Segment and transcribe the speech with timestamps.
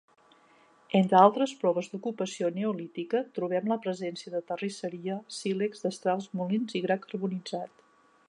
[0.99, 6.97] Entre altres proves d'ocupació neolítica trobem la presència de terrisseria, sílex, destrals, molins i gra
[7.05, 7.89] carbonitzat.